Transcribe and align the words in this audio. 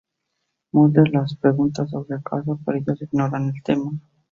Mulder 0.71 1.03
les 1.15 1.35
pregunta 1.35 1.85
sobre 1.85 2.15
el 2.17 2.23
caso 2.23 2.59
pero 2.65 2.75
ellos 2.79 2.99
ignoran 3.03 3.53
el 3.55 3.61
tema. 3.61 3.91